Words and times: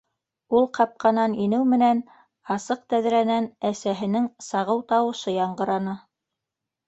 Ул 0.59 0.63
ҡапҡанан 0.77 1.35
инеү 1.43 1.65
менән, 1.73 1.99
асыҡ 2.55 2.81
тәҙрәнән 2.93 3.49
әсәһенең 3.71 4.25
сағыу 4.49 4.83
тауышы 4.93 5.35
яңғыраны. 5.35 5.97